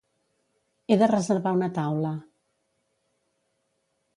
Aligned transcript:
He 0.87 0.95
de 1.01 1.09
reservar 1.11 1.53
una 1.57 1.69
taula. 1.77 2.15